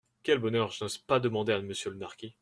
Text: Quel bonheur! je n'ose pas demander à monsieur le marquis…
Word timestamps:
Quel 0.23 0.39
bonheur! 0.39 0.71
je 0.71 0.83
n'ose 0.83 0.97
pas 0.97 1.19
demander 1.19 1.53
à 1.53 1.61
monsieur 1.61 1.91
le 1.91 1.97
marquis… 1.97 2.35